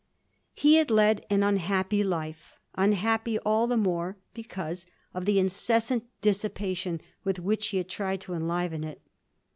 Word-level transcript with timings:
He 0.55 0.77
had 0.77 0.89
led 0.89 1.27
an 1.29 1.43
unhappy 1.43 2.03
life, 2.03 2.55
unhappy 2.73 3.37
all 3.37 3.67
the 3.67 3.77
more 3.77 4.17
because 4.33 4.87
of 5.13 5.25
the 5.25 5.37
incessant 5.37 6.05
dissipation 6.23 7.01
with 7.23 7.37
which 7.37 7.67
he 7.67 7.83
tried 7.83 8.21
to 8.21 8.33
enliven 8.33 8.83
it. 8.83 8.99